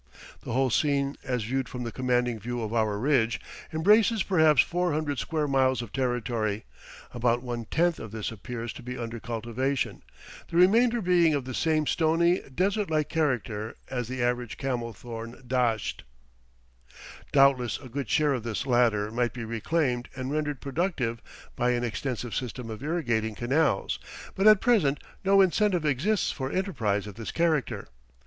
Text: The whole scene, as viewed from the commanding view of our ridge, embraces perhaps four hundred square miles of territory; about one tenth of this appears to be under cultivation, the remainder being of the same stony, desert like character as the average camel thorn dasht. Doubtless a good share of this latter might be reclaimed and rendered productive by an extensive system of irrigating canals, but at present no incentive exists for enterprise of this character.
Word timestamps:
The 0.41 0.53
whole 0.53 0.71
scene, 0.71 1.15
as 1.23 1.43
viewed 1.43 1.69
from 1.69 1.83
the 1.83 1.91
commanding 1.91 2.39
view 2.39 2.59
of 2.63 2.73
our 2.73 2.97
ridge, 2.97 3.39
embraces 3.71 4.23
perhaps 4.23 4.63
four 4.63 4.93
hundred 4.93 5.19
square 5.19 5.47
miles 5.47 5.83
of 5.83 5.93
territory; 5.93 6.65
about 7.13 7.43
one 7.43 7.65
tenth 7.65 7.99
of 7.99 8.09
this 8.11 8.31
appears 8.31 8.73
to 8.73 8.81
be 8.81 8.97
under 8.97 9.19
cultivation, 9.19 10.01
the 10.49 10.57
remainder 10.57 11.01
being 11.03 11.35
of 11.35 11.45
the 11.45 11.53
same 11.53 11.85
stony, 11.85 12.41
desert 12.49 12.89
like 12.89 13.09
character 13.09 13.75
as 13.91 14.07
the 14.07 14.23
average 14.23 14.57
camel 14.57 14.91
thorn 14.91 15.39
dasht. 15.45 16.01
Doubtless 17.31 17.77
a 17.77 17.87
good 17.87 18.09
share 18.09 18.33
of 18.33 18.41
this 18.41 18.65
latter 18.65 19.11
might 19.11 19.33
be 19.33 19.45
reclaimed 19.45 20.09
and 20.15 20.31
rendered 20.31 20.61
productive 20.61 21.21
by 21.55 21.73
an 21.73 21.83
extensive 21.83 22.33
system 22.33 22.71
of 22.71 22.81
irrigating 22.81 23.35
canals, 23.35 23.99
but 24.33 24.47
at 24.47 24.61
present 24.61 24.99
no 25.23 25.41
incentive 25.41 25.85
exists 25.85 26.31
for 26.31 26.51
enterprise 26.51 27.05
of 27.05 27.13
this 27.13 27.31
character. 27.31 27.87